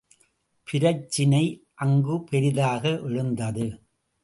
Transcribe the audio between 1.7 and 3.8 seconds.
அங்கு பெரிதாக எழுந்தது.